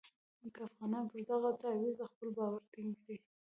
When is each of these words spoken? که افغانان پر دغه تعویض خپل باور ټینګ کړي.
که 0.53 0.59
افغانان 0.67 1.05
پر 1.11 1.19
دغه 1.29 1.49
تعویض 1.61 1.99
خپل 2.13 2.27
باور 2.37 2.61
ټینګ 2.73 2.91
کړي. 3.01 3.17